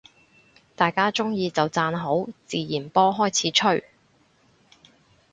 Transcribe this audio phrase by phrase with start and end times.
[0.75, 3.83] 大家鍾意就讚好，自然波開始吹